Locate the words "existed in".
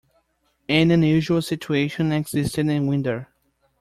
2.11-2.87